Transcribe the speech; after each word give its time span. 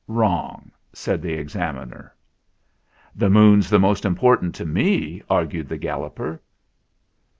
"Wrong," 0.07 0.71
said 0.93 1.21
the 1.21 1.33
Examiner. 1.33 2.15
"The 3.15 3.29
Moon's 3.29 3.69
the 3.69 3.77
most 3.77 4.03
important 4.03 4.55
to 4.55 4.65
me," 4.65 5.21
ar 5.29 5.45
gued 5.45 5.69
the 5.69 5.77
Galloper. 5.77 6.41